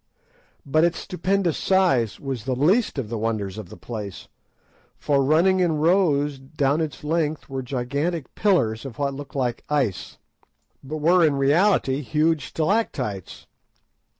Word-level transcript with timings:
But 0.65 0.83
its 0.83 0.97
stupendous 0.97 1.59
size 1.59 2.19
was 2.19 2.45
the 2.45 2.55
least 2.55 2.97
of 2.97 3.07
the 3.09 3.19
wonders 3.19 3.59
of 3.59 3.69
the 3.69 3.77
place, 3.77 4.27
for 4.97 5.23
running 5.23 5.59
in 5.59 5.73
rows 5.77 6.39
adown 6.39 6.81
its 6.81 7.03
length 7.03 7.47
were 7.47 7.61
gigantic 7.61 8.33
pillars 8.33 8.83
of 8.83 8.97
what 8.97 9.13
looked 9.13 9.35
like 9.35 9.63
ice, 9.69 10.17
but 10.83 10.97
were, 10.97 11.23
in 11.23 11.35
reality, 11.35 12.01
huge 12.01 12.47
stalactites. 12.47 13.45